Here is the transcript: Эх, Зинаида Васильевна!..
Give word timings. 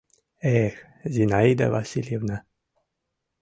Эх, 0.61 0.75
Зинаида 1.13 1.67
Васильевна!.. 1.75 2.37